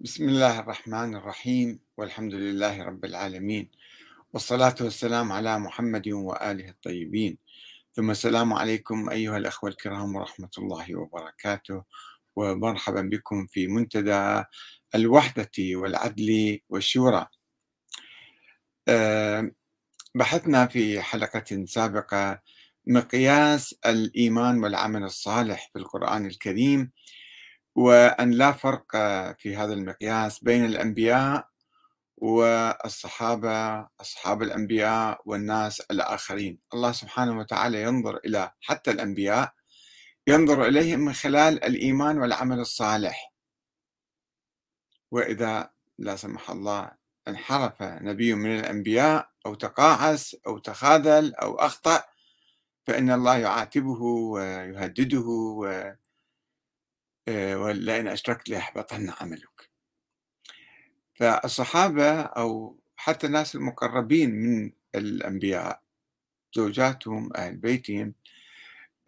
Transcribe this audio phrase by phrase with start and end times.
[0.00, 3.70] بسم الله الرحمن الرحيم والحمد لله رب العالمين
[4.32, 7.38] والصلاة والسلام على محمد وآله الطيبين.
[7.92, 11.82] ثم السلام عليكم أيها الأخوة الكرام ورحمة الله وبركاته
[12.36, 14.44] ومرحبا بكم في منتدى
[14.94, 17.26] الوحدة والعدل والشورى.
[18.88, 19.50] آه،
[20.14, 22.40] بحثنا في حلقة سابقة
[22.86, 26.92] مقياس الإيمان والعمل الصالح في القرآن الكريم.
[27.78, 28.86] وأن لا فرق
[29.38, 31.48] في هذا المقياس بين الأنبياء
[32.16, 36.58] والصحابة أصحاب الأنبياء والناس الآخرين.
[36.74, 39.52] الله سبحانه وتعالى ينظر إلى حتى الأنبياء
[40.26, 43.32] ينظر إليهم من خلال الإيمان والعمل الصالح.
[45.10, 46.90] وإذا لا سمح الله
[47.28, 52.02] انحرف نبي من الأنبياء أو تقاعس أو تخاذل أو أخطأ
[52.86, 55.26] فإن الله يعاتبه ويهدده
[57.56, 59.70] ولئن أشركت ليحبطن عملك.
[61.14, 65.82] فالصحابة أو حتى الناس المقربين من الأنبياء
[66.54, 68.14] زوجاتهم أهل بيتهم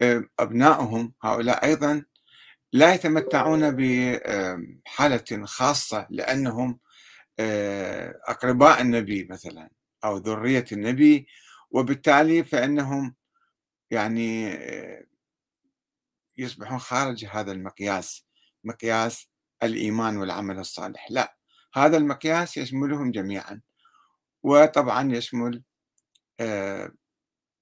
[0.01, 2.03] آه، أبنائهم هؤلاء أيضا
[2.73, 6.79] لا يتمتعون بحالة خاصة لأنهم
[7.39, 9.69] آه، أقرباء النبي مثلا
[10.05, 11.27] أو ذرية النبي
[11.71, 13.15] وبالتالي فإنهم
[13.91, 14.57] يعني
[16.37, 18.25] يصبحون خارج هذا المقياس
[18.63, 19.27] مقياس
[19.63, 21.07] الإيمان والعمل الصالح.
[21.11, 21.37] لا
[21.73, 23.61] هذا المقياس يشملهم جميعا.
[24.43, 25.63] وطبعا يشمل
[26.39, 26.91] آه،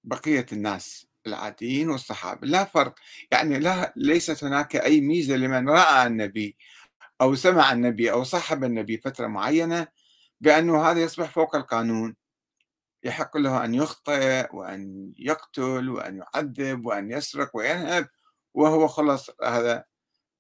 [0.04, 2.48] بقية الناس العاديين والصحابة.
[2.48, 2.96] لا فرق
[3.32, 6.58] يعني لا ليست هناك أي ميزة لمن رأى النبي
[7.22, 9.88] أو سمع النبي أو صحب النبي فترة معينة
[10.42, 12.16] بأنه هذا يصبح فوق القانون.
[13.04, 18.08] يحق له أن يخطئ وأن يقتل وأن يعذب وأن يسرق وينهب
[18.54, 19.86] وهو خلص هذا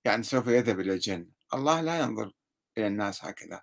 [0.05, 1.27] يعني سوف يذهب إلى الجنة.
[1.53, 2.31] الله لا ينظر
[2.77, 3.61] إلى الناس هكذا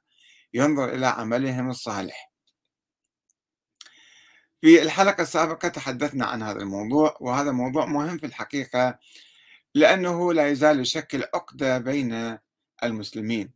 [0.55, 2.33] ينظر إلى عملهم الصالح.
[4.61, 8.98] في الحلقة السابقة تحدثنا عن هذا الموضوع وهذا موضوع مهم في الحقيقة
[9.75, 12.38] لأنه لا يزال يشكل عقدة بين
[12.82, 13.53] المسلمين.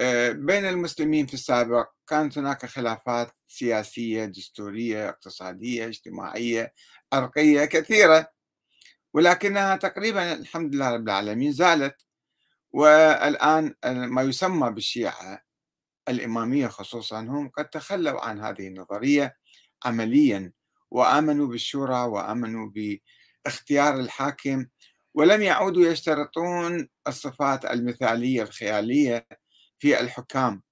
[0.00, 6.74] آه، بين المسلمين في السابق كانت هناك خلافات سياسية دستورية اقتصادية اجتماعية
[7.12, 8.35] عرقية كثيرة.
[9.16, 11.96] ولكنها تقريبا الحمد لله رب العالمين زالت.
[12.72, 15.42] والآن ما يسمى بالشيعة
[16.08, 19.36] الإمامية خصوصا هم قد تخلوا عن هذه النظرية
[19.84, 20.52] عمليا
[20.90, 22.70] وآمنوا بالشورى وآمنوا
[23.44, 24.66] باختيار الحاكم
[25.14, 29.26] ولم يعودوا يشترطون الصفات المثالية الخيالية
[29.78, 30.62] في الحكام.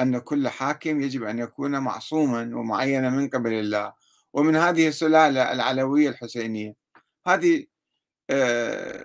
[0.00, 3.92] أن كل حاكم يجب أن يكون معصوما ومعينا من قبل الله.
[4.32, 6.74] ومن هذه السلالة العلوية الحسينية.
[7.26, 7.66] هذه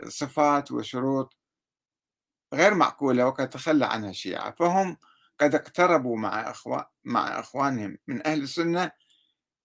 [0.07, 1.37] صفات وشروط
[2.53, 4.51] غير معقولة وقد تخلى عنها الشيعة.
[4.51, 4.97] فهم
[5.39, 8.91] قد اقتربوا مع أخوان مع أخوانهم من أهل السنة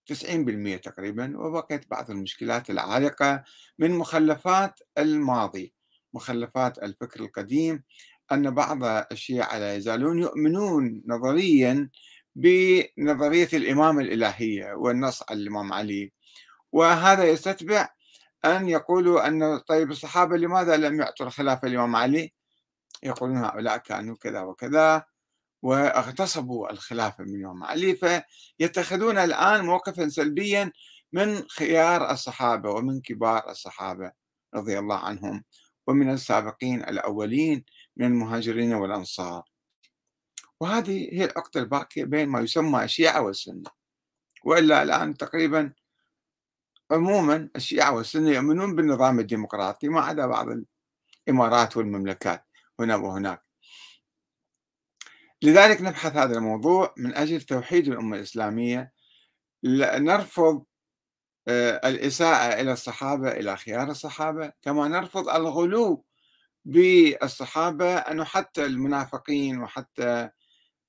[0.05, 3.43] 90% تقريبا وبقيت بعض المشكلات العالقة
[3.79, 5.73] من مخلفات الماضي
[6.13, 7.83] مخلفات الفكر القديم
[8.31, 11.89] أن بعض الشيعة لا يزالون يؤمنون نظريا
[12.35, 16.11] بنظرية الإمامة الإلهية والنص على الإمام علي.
[16.71, 17.89] وهذا يستتبع
[18.45, 22.33] أن يقولوا أن طيب الصحابة لماذا لم يعطوا الخلافة الإمام علي؟
[23.03, 25.05] يقولون هؤلاء كانوا كذا وكذا
[25.61, 27.95] واغتصبوا الخلافة من الإمام علي
[28.59, 30.71] فيتخذون الآن موقفا سلبيا
[31.13, 34.11] من خيار الصحابة ومن كبار الصحابة
[34.55, 35.43] رضي الله عنهم
[35.87, 37.65] ومن السابقين الأولين
[37.97, 39.43] من المهاجرين والأنصار.
[40.59, 43.69] وهذه هي العقدة الباقية بين ما يسمى الشيعة والسنة.
[44.43, 45.73] وإلا الآن تقريبا
[46.91, 50.47] عموما الشيعة والسنة يؤمنون بالنظام الديمقراطي؟ ما عدا بعض
[51.27, 52.45] الإمارات والمملكات
[52.79, 53.43] هنا وهناك.
[55.41, 58.91] لذلك نبحث هذا الموضوع من أجل توحيد الأمة الإسلامية
[59.63, 60.63] نرفض
[61.47, 66.05] آه، الإساءة إلى الصحابة إلى خيار الصحابة كما نرفض الغلو
[66.65, 70.29] بالصحابة أنه حتى المنافقين وحتى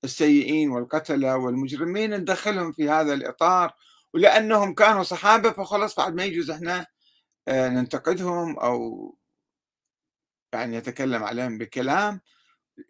[0.05, 3.73] السيئين والقتلة والمجرمين ندخلهم في هذا الإطار
[4.15, 6.87] ولأنهم كانوا صحابة فخلص بعد ما يجوز إحنا
[7.49, 9.15] آه، ننتقدهم أو
[10.53, 12.21] يعني نتكلم عليهم بكلام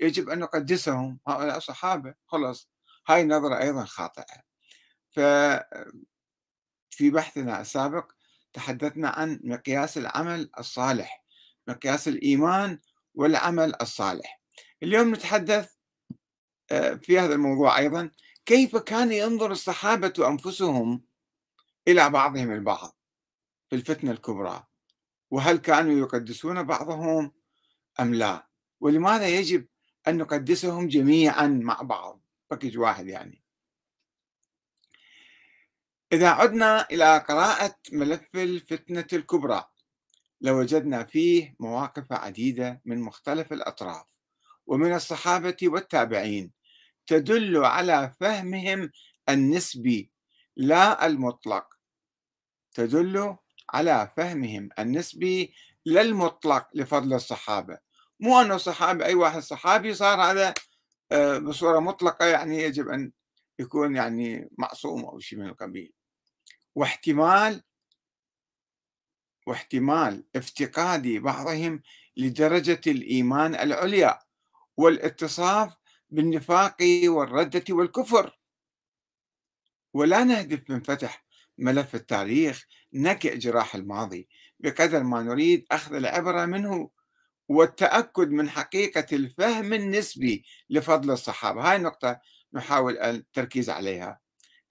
[0.00, 1.20] يجب أن نقدسهم.
[1.28, 2.70] هؤلاء صحابة خلص
[3.08, 4.42] هاي نظرة أيضا خاطئة.
[5.10, 5.20] ف
[6.90, 8.12] في بحثنا السابق
[8.52, 11.24] تحدثنا عن مقياس العمل الصالح
[11.68, 12.78] مقياس الإيمان
[13.14, 14.40] والعمل الصالح.
[14.82, 15.70] اليوم نتحدث
[16.70, 18.10] آه، في هذا الموضوع أيضا
[18.46, 21.07] كيف كان ينظر الصحابة أنفسهم
[21.88, 22.98] إلى بعضهم البعض
[23.70, 24.66] في الفتنة الكبرى.
[25.30, 27.32] وهل كانوا يقدسون بعضهم
[28.00, 28.48] أم لا؟
[28.80, 29.66] ولماذا يجب
[30.08, 33.42] أن نقدسهم جميعا مع بعض؟ باكج واحد يعني.
[36.12, 39.64] إذا عدنا إلى قراءة ملف الفتنة الكبرى
[40.40, 44.06] لوجدنا فيه مواقف عديدة من مختلف الأطراف
[44.66, 46.52] ومن الصحابة والتابعين
[47.06, 48.90] تدل على فهمهم
[49.28, 50.10] النسبي
[50.56, 51.77] لا المطلق
[52.78, 53.36] تدل
[53.70, 55.54] على فهمهم النسبي
[55.84, 57.78] لا المطلق لفضل الصحابة.
[58.20, 60.54] مو أنه صحابي أي واحد صحابي صار هذا
[61.12, 63.12] آه، بصورة مطلقة يعني يجب أن
[63.58, 65.92] يكون يعني معصوم أو شيء من القبيل.
[66.74, 67.62] واحتمال
[69.46, 71.82] واحتمال افتقاد بعضهم
[72.16, 74.18] لدرجة الإيمان العليا
[74.76, 75.76] والاتصاف
[76.10, 78.38] بالنفاق والردة والكفر.
[79.94, 81.27] ولا نهدف من فتح
[81.58, 82.64] ملف التاريخ
[82.94, 84.28] نكئ جراح الماضي.
[84.60, 86.90] بقدر ما نريد أخذ العبرة منه
[87.48, 91.70] والتأكد من حقيقة الفهم النسبي لفضل الصحابة.
[91.70, 92.20] هاي النقطة
[92.52, 94.20] نحاول التركيز عليها.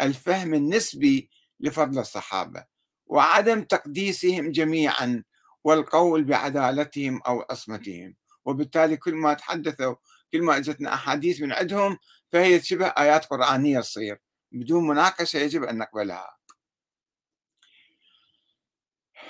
[0.01, 1.29] الفهم النسبي
[1.59, 2.65] لفضل الصحابة
[3.05, 5.23] وعدم تقديسهم جميعا
[5.63, 8.15] والقول بعدالتهم أو عصمتهم.
[8.45, 9.95] وبالتالي كل ما تحدثوا
[10.33, 11.97] كل ما أجتنا أحاديث من عندهم
[12.31, 14.19] فهي شبه آيات قرآنية تصير
[14.51, 16.36] بدون مناقشة يجب أن نقبلها.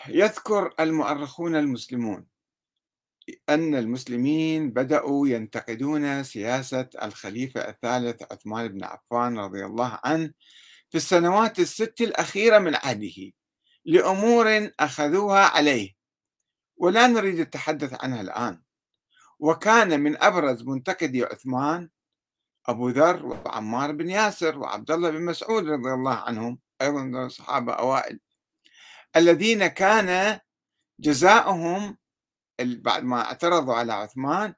[0.10, 2.28] يذكر المؤرخون المسلمون
[3.50, 10.34] أن المسلمين بدأوا ينتقدون سياسة الخليفة الثالث عثمان بن عفان رضي الله عنه
[10.90, 13.32] في السنوات الست الأخيرة من عهده
[13.86, 15.96] لأمور أخذوها عليه
[16.78, 18.62] ولا نريد التحدث عنها الآن.
[19.40, 21.90] وكان من أبرز منتقدي عثمان
[22.68, 28.20] أبو ذر وعمار بن ياسر وعبد الله بن مسعود رضي الله عنهم أيضا صحابة أوائل.
[29.16, 30.40] الذين كان
[31.00, 31.98] جزاؤهم
[32.60, 34.54] بعد ما اعترضوا على عثمان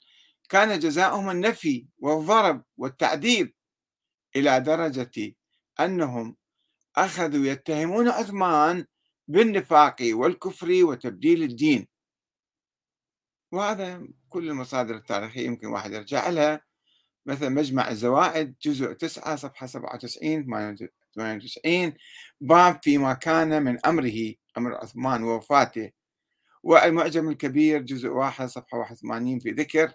[0.50, 3.54] كان جزاؤهم النفي والضرب والتعذيب
[4.36, 5.36] إلى درجة
[5.80, 6.36] أنهم
[6.98, 8.86] أخذوا يتهمون عثمان
[9.28, 11.88] بالنفاق والكفر وتبديل الدين.
[13.52, 16.62] وهذا كل المصادر التاريخية يمكن واحد يرجع لها.
[17.26, 20.90] مثل مجمع الزوائد جزء 9 صفحة 97 98
[22.42, 25.92] باب فيما كان من أمره أمر عثمان ووفاته
[26.64, 29.94] والمعجم الكبير جزء 1 صفحة 81 في ذكر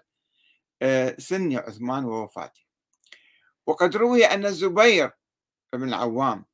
[0.81, 2.61] آه، سن عثمان ووفاته.
[3.67, 5.11] وقد روي أن الزبير
[5.73, 6.45] بن العوام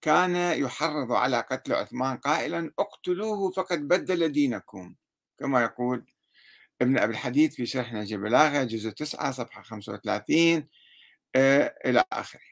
[0.00, 4.94] كان يحرض على قتل عثمان قائلا اقتلوه فقد بدل دينكم.
[5.38, 6.06] كما يقول
[6.82, 10.68] ابن أبي الحديث في شرح نهج البلاغة جزء 9 صفحة 35
[11.36, 12.51] آه، إلى آخره.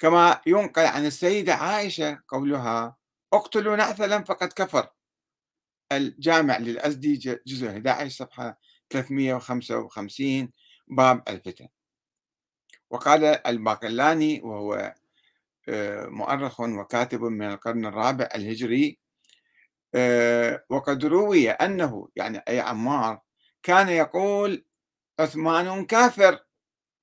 [0.00, 2.96] كما ينقل عن السيدة عائشة قولها
[3.32, 4.88] أقتلوا نعثلا فقد كفر.
[5.92, 7.16] الجامع للأزدي
[7.46, 8.58] جزء 11 صفحة
[8.90, 10.52] 355
[10.88, 11.68] باب الفتن.
[12.90, 14.94] وقال الباقلاني وهو
[15.68, 18.98] آه، مؤرخ وكاتب من القرن الرابع الهجري
[19.94, 23.20] آه، وقد روي أنه يعني أي عمار
[23.62, 24.64] كان يقول
[25.20, 26.44] عثمان كافر.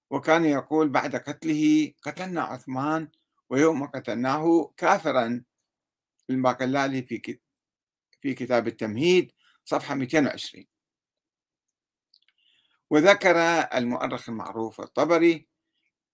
[0.09, 3.09] وكان يقول بعد قتله قتلنا عثمان
[3.49, 5.43] ويوم قتلناه كافرا.
[6.29, 7.39] الباقلاني في
[8.21, 9.31] في كتاب التمهيد
[9.65, 10.65] صفحة 220
[12.89, 13.37] وذكر
[13.77, 15.47] المؤرخ المعروف الطبري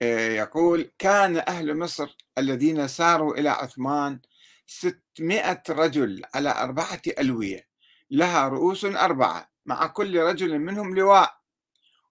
[0.01, 4.19] آه، يقول كان أهل مصر الذين ساروا إلى عثمان
[4.67, 7.67] ستمائة رجل على أربعة ألوية
[8.11, 11.42] لها رؤوس أربعة مع كل رجل منهم لواء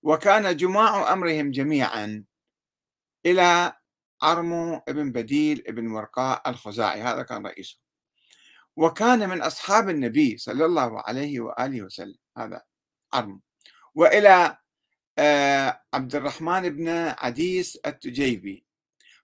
[0.02, 2.25] وكان جماع أمرهم جميعا
[3.26, 3.73] إلى
[4.23, 7.78] عرمو ابن بديل ابن ورقاء الخزاعي هذا كان رئيسه.
[8.76, 12.62] وكان من أصحاب النبي صلى الله عليه وآله وسلم هذا
[13.12, 13.40] عرمو
[13.94, 14.59] وإلى
[15.18, 18.66] آه، عبد الرحمن بن عديس التجيبي.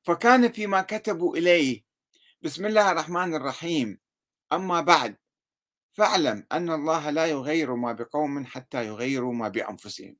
[0.02, 1.84] فكان فيما كتبوا إليه
[2.42, 3.98] بسم الله الرحمن الرحيم
[4.52, 5.16] أما بعد
[5.92, 10.16] فاعلم أن الله لا يغير ما بقوم حتى يغيروا ما بأنفسهم.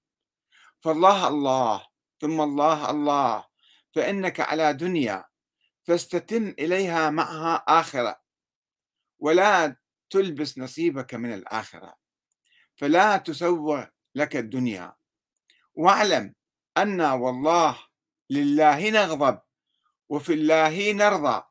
[0.81, 1.87] فالله الله
[2.21, 3.45] ثم الله الله
[3.95, 5.25] فإنك على دنيا
[5.85, 8.21] فاستتم إليها معها آخرة
[9.19, 9.77] ولا
[10.11, 11.95] تلبس نصيبك من الآخرة
[12.77, 14.95] فلا تسوى لك الدنيا.
[15.75, 16.35] واعلم
[16.79, 17.79] أن والله
[18.31, 19.41] لله نغضب
[20.09, 21.43] وفي الله نرضى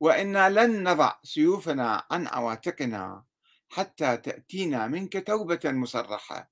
[0.00, 3.24] وإنا لن نضع سيوفنا عن عواتقنا
[3.68, 6.50] حتى تأتينا منك توبة مصرحة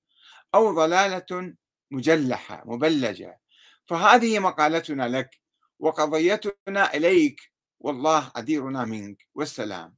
[0.54, 1.54] أو ضلالة
[1.92, 3.40] مجلحة مبلجة.
[3.84, 5.40] فهذه مقالتنا لك
[5.78, 7.52] وقضيتنا إليك.
[7.80, 9.26] والله أديرنا منك.
[9.34, 9.96] والسلام.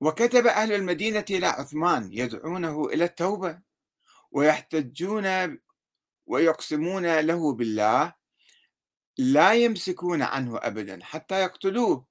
[0.00, 3.60] وكتب أهل المدينة إلى عثمان يدعونه إلى التوبة
[4.32, 5.58] ويحتجون
[6.26, 8.14] ويقسمون له بالله
[9.18, 12.06] لا يمسكون عنه أبدا حتى يقتلوه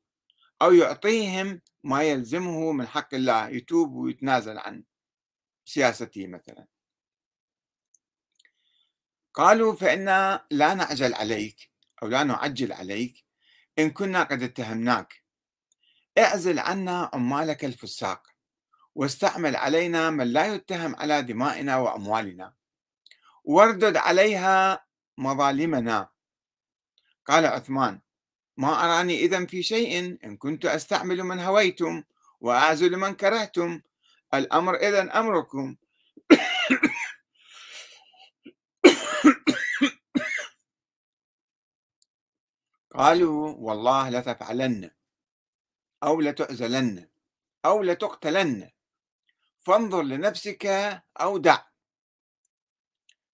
[0.61, 4.83] أو يعطيهم ما يلزمه من حق الله يتوب ويتنازل عن
[5.65, 6.67] سياسته مثلا.
[9.35, 11.71] قالوا فإنا لا نعجل عليك
[12.03, 13.25] أو لا نعجل عليك
[13.79, 15.23] إن كنا قد اتهمناك.
[16.17, 18.27] اعزل عنا عمالك الفساق
[18.95, 22.53] واستعمل علينا من لا يتهم على دمائنا وأموالنا.
[23.43, 24.85] واردد عليها
[25.17, 26.09] مظالمنا.
[27.25, 28.01] قال عثمان
[28.57, 32.03] ما أراني إذا في شيء إن كنت أستعمل من هويتم
[32.39, 33.81] وأعزل من كرهتم.
[34.33, 35.75] الأمر إذا أمركم
[42.91, 44.91] قالوا والله لتفعلن
[46.03, 47.09] أو لتعزلن
[47.65, 48.71] أو لتقتلن
[49.59, 50.65] فانظر لنفسك
[51.21, 51.65] أو دع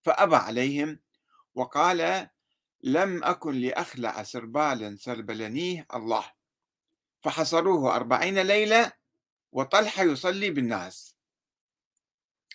[0.03, 0.99] فأبى عليهم
[1.55, 2.29] وقال
[2.83, 6.33] لم أكن لأخلع سربالا سربلنيه الله.
[7.21, 8.91] فحصروه أربعين ليلة
[9.51, 11.15] وطلحة يصلي بالناس.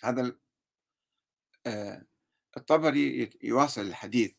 [0.03, 0.35] هذا
[1.65, 2.05] آه،
[2.57, 4.35] الطبري يواصل الحديث.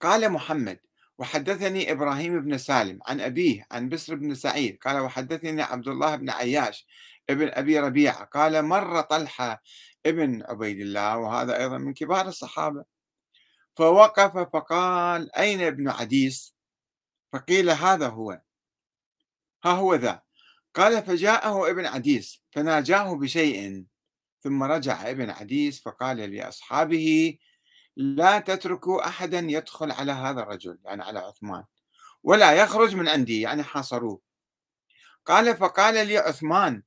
[0.00, 0.80] قال محمد
[1.18, 6.30] وحدثني إبراهيم بن سالم عن أبيه عن بسر بن سعيد قال وحدثني عبد الله بن
[6.30, 6.86] عياش
[7.30, 9.62] ابن أبي ربيعة قال مر طلحة
[10.06, 12.84] ابن عبيد الله وهذا أيضا من كبار الصحابة
[13.76, 16.54] فوقف فقال أين ابن عديس؟
[17.32, 18.40] فقيل هذا هو
[19.64, 20.22] ها هو ذا
[20.74, 23.84] قال فجاءه ابن عديس فناجاه بشيء
[24.40, 27.38] ثم رجع ابن عديس فقال لأصحابه
[27.96, 31.64] لا تتركوا أحدا يدخل على هذا الرجل يعني على عثمان
[32.22, 34.20] ولا يخرج من عندي يعني حاصروه.
[35.26, 36.82] قال فقال لي عثمان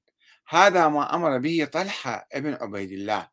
[0.47, 3.29] هذا ما أمر به طلحة ابن عبيد الله.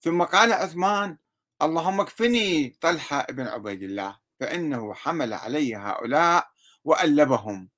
[0.00, 1.16] ثم قال عثمان
[1.62, 6.48] اللهم اكفني طلحة ابن عبيد الله فإنه حمل علي هؤلاء
[6.84, 7.68] وألبهم.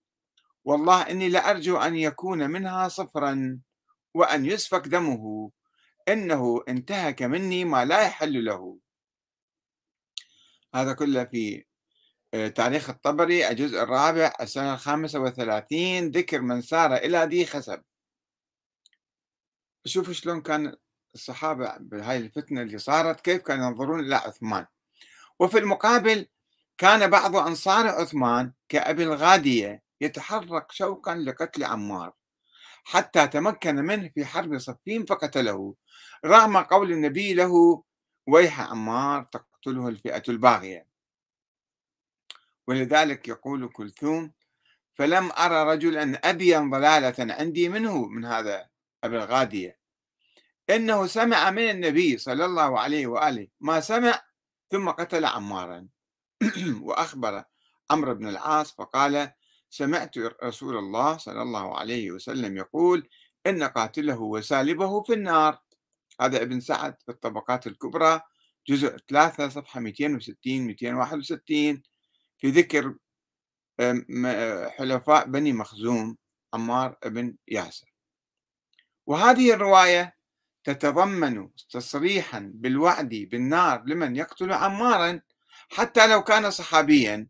[0.65, 3.61] والله إني لأرجو أن يكون منها صفرا
[4.15, 5.51] وأن يسفك دمه.
[6.09, 8.79] إنه انتهك مني ما لا يحل له.
[10.75, 11.65] هذا كله في
[12.35, 17.83] آه، تاريخ الطبري الجزء الرابع السنة الخامسة وثلاثين ذكر من سار إلى ذي خسب.
[19.85, 20.77] شوفوا شلون كان
[21.15, 24.67] الصحابة بهاي الفتنة اللي صارت كيف كانوا ينظرون إلى عثمان.
[25.39, 26.29] وفي المقابل
[26.79, 32.13] كان بعض أنصار عثمان كأبي الغادية يتحرك شوقا لقتل عمار.
[32.85, 35.75] حتى تمكن منه في حرب صفين فقتله.
[36.25, 37.83] رغم قول النبي له
[38.27, 40.87] ويح عمار تقتله الفئة الباغية.
[42.67, 44.33] ولذلك يقول كلثوم
[44.95, 48.69] فلم أرى رجلا أبين ضلالة عندي منه من هذا
[49.05, 49.79] أبي الغادية.
[50.71, 54.21] إنه سمع من النبي صلى الله عليه وآله ما سمع
[54.71, 55.89] ثم قتل عمارا.
[56.87, 57.45] وأخبر
[57.91, 59.33] عمرو بن العاص فقال
[59.73, 63.09] سمعت رسول الله صلى الله عليه وسلم يقول
[63.47, 65.59] إن قاتله وسالبه في النار.
[66.21, 68.21] هذا ابن سعد في الطبقات الكبرى
[68.69, 71.83] جزء 3 صفحة 260 261
[72.39, 72.95] في ذكر
[74.71, 76.17] حلفاء بني مخزوم
[76.55, 77.93] عمار بن ياسر.
[79.07, 80.17] وهذه الرواية
[80.65, 85.21] تتضمن تصريحا بالوعد بالنار لمن يقتل عمارا
[85.71, 87.29] حتى لو كان صحابيا.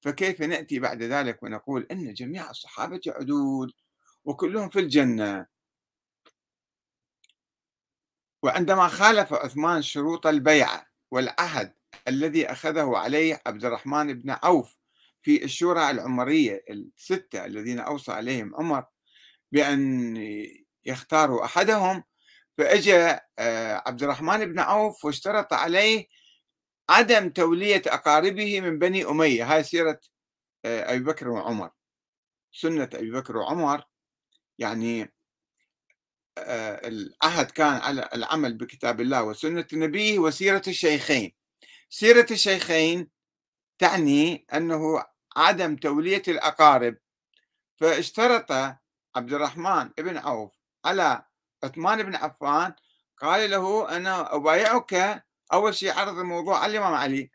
[0.00, 3.72] فكيف نأتي بعد ذلك ونقول أن جميع الصحابة عدول
[4.24, 5.46] وكلهم في الجنة؟
[8.42, 11.74] وعندما خالف عثمان شروط البيعة والعهد
[12.08, 14.78] الذي أخذه عليه عبد الرحمن بن عوف
[15.22, 18.84] في الشورى العمرية الستة الذين أوصى عليهم عمر
[19.52, 20.16] بأن
[20.84, 22.04] يختاروا أحدهم
[22.58, 26.06] فاجى آه، عبد الرحمن بن عوف واشترط عليه
[26.90, 29.54] عدم تولية أقاربه من بني أمية.
[29.54, 30.00] هاي سيرة
[30.64, 31.70] آه، أبي بكر وعمر.
[32.52, 33.84] سنة أبي بكر وعمر
[34.58, 35.14] يعني
[36.38, 41.32] آه، العهد كان على العمل بكتاب الله وسنة نبيه وسيرة الشيخين.
[41.90, 43.10] سيرة الشيخين
[43.78, 45.04] تعني أنه
[45.36, 46.96] عدم تولية الأقارب.
[47.76, 48.52] فاشترط
[49.16, 50.52] عبد الرحمن بن عوف
[50.84, 51.24] على
[51.64, 52.74] عثمان بن عفان
[53.18, 57.30] قال له أنا أبايعك أول شيء عرض الموضوع على الإمام علي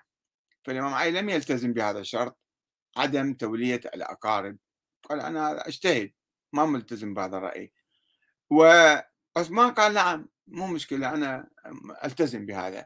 [0.66, 2.40] فالإمام علي لم يلتزم بهذا الشرط
[2.98, 4.58] عدم تولية الأقارب
[5.10, 6.14] قال أنا أجتهد
[6.54, 7.74] ما ملتزم بهذا الرأي.
[8.50, 11.50] وعثمان قال نعم مو مشكلة أنا
[12.04, 12.86] ألتزم بهذا.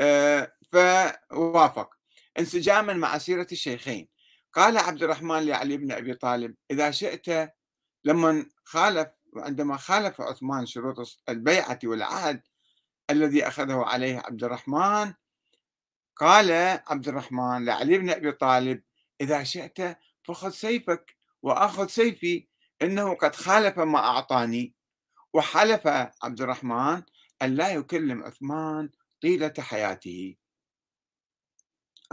[0.00, 1.94] آه، فوافق.
[2.38, 4.08] انسجاما مع سيرة الشيخين.
[4.52, 7.52] قال عبد الرحمن لعلي بن أبي طالب إذا شئت
[8.04, 12.42] لما خالف وعندما خالف عثمان شروط البيعة والعهد
[13.12, 15.12] الذي أخذه عليه عبد الرحمن.
[16.16, 16.50] قال
[16.86, 18.82] عبد الرحمن لعلي بن أبي طالب
[19.20, 22.46] إذا شئت فخذ سيفك وأخذ سيفي
[22.82, 24.74] إنه قد خالف ما أعطاني.
[25.34, 25.86] وحلف
[26.22, 27.02] عبد الرحمن
[27.42, 28.90] أن لا يكلم عثمان
[29.22, 30.36] طيلة حياته.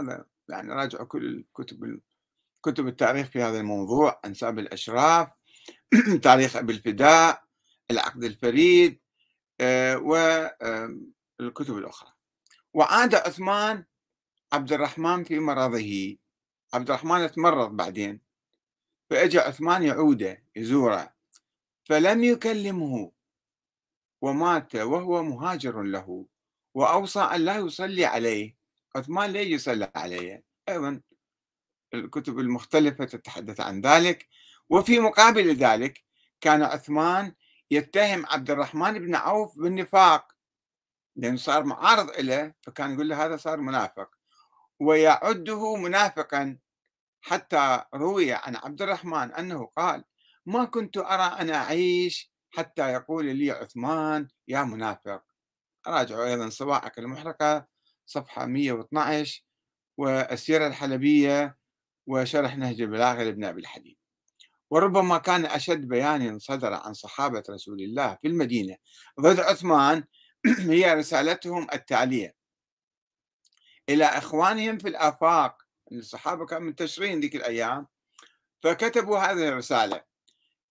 [0.00, 2.00] هذا يعني راجعوا كل الكتب
[2.62, 5.28] كتب التاريخ في هذا الموضوع أنساب الأشراف
[6.22, 7.44] تاريخ أبي الفداء
[7.90, 9.00] العقد الفريد.
[11.40, 12.12] والكتب الأخرى.
[12.74, 13.84] وعاد عثمان
[14.52, 16.16] عبد الرحمن في مرضه.
[16.74, 18.20] عبد الرحمن تمرض بعدين.
[19.10, 21.14] فأجى عثمان يعوده يزوره.
[21.84, 23.12] فلم يكلمه.
[24.22, 26.26] ومات وهو مهاجر له.
[26.74, 28.56] وأوصى أن لا يصلي عليه.
[28.96, 31.00] عثمان ليه يصلى عليه؟ أيضا
[31.94, 34.28] الكتب المختلفة تتحدث عن ذلك.
[34.68, 36.04] وفي مقابل ذلك
[36.40, 37.34] كان عثمان
[37.70, 40.32] يتهم عبد الرحمن بن عوف بالنفاق.
[41.16, 44.10] لأنه صار معارض له فكان يقول له هذا صار منافق.
[44.80, 46.58] ويعده منافقا
[47.20, 50.04] حتى روي عن عبد الرحمن أنه قال
[50.46, 55.22] ما كنت أرى أن أعيش حتى يقول لي عثمان يا منافق.
[55.86, 57.66] راجعوا أيضا صواعق المحرقة
[58.06, 59.44] صفحة 112
[59.98, 61.58] والسيرة الحلبية
[62.06, 63.99] وشرح نهج البلاغة لابن أبي الحديد
[64.70, 68.76] وربما كان أشد بيان صدر عن صحابة رسول الله في المدينة.
[69.20, 70.04] ضد عثمان
[70.70, 72.34] هي رسالتهم التالية.
[73.88, 75.62] إلى إخوانهم في الآفاق
[75.92, 77.86] الصحابة كانوا منتشرين ذيك الأيام
[78.62, 80.04] فكتبوا هذه الرسالة.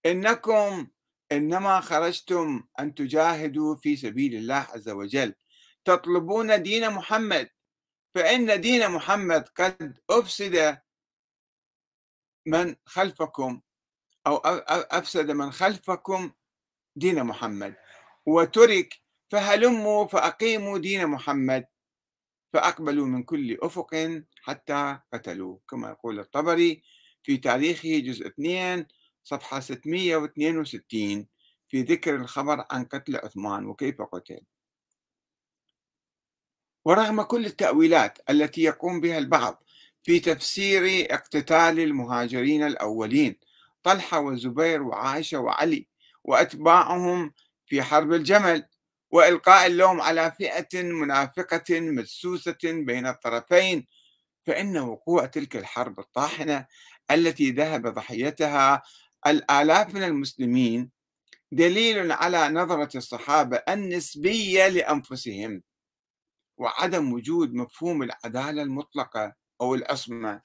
[0.06, 0.88] إنكم
[1.32, 5.36] إنما خرجتم أن تجاهدوا في سبيل الله عز وجل.
[5.86, 7.50] تطلبون دين محمد.
[8.16, 10.78] فإن دين محمد قد أفسد
[12.46, 13.62] من خلفكم.
[14.28, 16.32] أو أفسد من خلفكم
[16.96, 17.76] دين محمد.
[18.26, 21.66] وترك فهلموا فأقيموا دين محمد.
[22.54, 25.62] فأقبلوا من كل أفق حتى قتلوه.
[25.70, 26.84] كما يقول الطبري
[27.24, 28.88] في تاريخه جزء 2
[29.24, 31.28] صفحة 662
[31.68, 34.42] في ذكر الخبر عن قتل عثمان وكيف قتل.
[36.86, 39.64] ورغم كل التأويلات التي يقوم بها البعض
[40.04, 43.36] في تفسير اقتتال المهاجرين الأولين
[43.84, 45.88] طلحة وزبير وعائشة وعلي
[46.24, 47.34] وأتباعهم
[47.66, 48.66] في حرب الجمل
[49.12, 53.88] وإلقاء اللوم على فئة منافقة مدسوسة بين الطرفين.
[54.46, 56.66] فإن وقوع تلك الحرب الطاحنة
[57.12, 58.82] التي ذهب ضحيتها
[59.28, 60.92] الآلاف من المسلمين
[61.52, 65.64] دليل على نظرة الصحابة النسبية لأنفسهم
[66.58, 70.42] وعدم وجود مفهوم العدالة المطلقة أو العصمة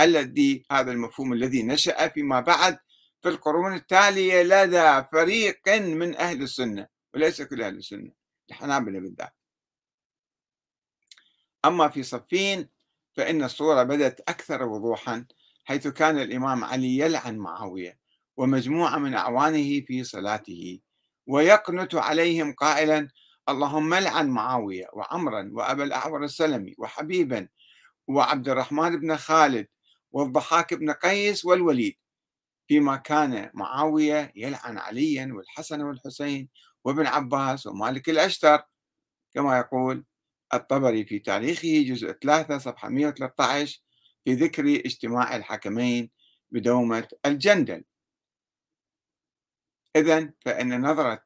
[0.00, 2.78] الذي هذا المفهوم الذي نشأ فيما بعد
[3.22, 8.12] في القرون التالية لدى فريق من أهل السنة وليس كل أهل السنة
[8.50, 9.34] الحنابلة بالذات.
[11.64, 12.68] أما في صفين
[13.16, 15.26] فإن الصورة بدت أكثر وضوحا
[15.64, 17.98] حيث كان الإمام علي يلعن معاوية
[18.36, 20.80] ومجموعة من أعوانه في صلاته
[21.26, 23.08] ويقنت عليهم قائلا
[23.48, 27.48] اللهم لعن معاوية وعمرا وأبا الأعور السلمي وحبيبا
[28.06, 29.66] وعبد الرحمن بن خالد
[30.12, 31.96] والضحاك بن قيس والوليد.
[32.68, 36.48] فيما كان معاوية يلعن عليا والحسن والحسين
[36.84, 38.62] وابن عباس ومالك الأشتر.
[39.34, 40.04] كما يقول
[40.54, 43.80] الطبري في تاريخه جزء 3 صفحة 113
[44.24, 46.10] في ذكر اجتماع الحكمين
[46.50, 47.84] بدومة الجندل.
[49.96, 51.22] إذا فإن نظرة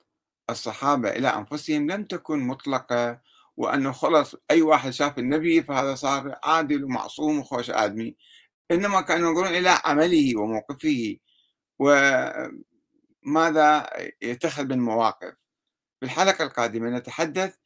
[0.50, 3.20] الصحابة إلى أنفسهم لم تكن مطلقة
[3.56, 8.16] وأنه خلص أي واحد شاف النبي فهذا صار عادل ومعصوم وخوش آدمي.
[8.72, 11.16] إنما كانوا ينظرون إلى عمله وموقفه
[11.78, 13.90] وماذا
[14.22, 15.34] يتخذ من مواقف.
[16.00, 17.56] في الحلقة القادمة نتحدث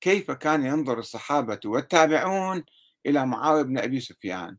[0.00, 2.64] كيف كان ينظر الصحابة والتابعون
[3.06, 4.56] إلى معاوية بن أبي سفيان.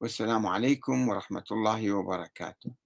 [0.00, 2.81] والسلام عليكم ورحمة الله وبركاته.